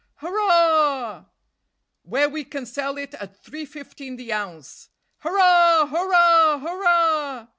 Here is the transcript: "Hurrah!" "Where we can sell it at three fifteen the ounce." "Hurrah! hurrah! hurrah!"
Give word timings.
"Hurrah!" 0.15 1.25
"Where 2.01 2.27
we 2.27 2.43
can 2.43 2.65
sell 2.65 2.97
it 2.97 3.13
at 3.13 3.43
three 3.43 3.65
fifteen 3.65 4.15
the 4.15 4.33
ounce." 4.33 4.89
"Hurrah! 5.19 5.85
hurrah! 5.91 6.57
hurrah!" 6.57 7.47